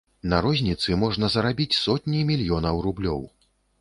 [0.31, 3.21] На розніцы можна зарабіць сотні мільёнаў рублёў.